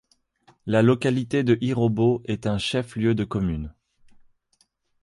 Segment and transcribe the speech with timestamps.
[0.65, 3.71] La localité de Irobo est un chef-lieu de commune.